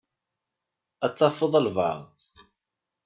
Ad 1.05 1.13
tafeḍ 1.17 1.53
albaɛḍ. 1.59 2.11